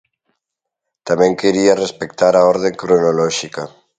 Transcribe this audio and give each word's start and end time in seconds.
Tamén 1.07 1.39
quería 1.41 1.79
respectar 1.83 2.33
a 2.37 2.41
orde 2.53 2.69
cronolóxica. 2.81 3.63